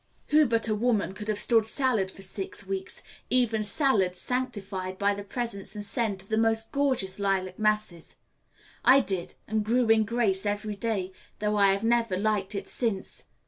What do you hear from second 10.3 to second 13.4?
every day, though I have never liked it since.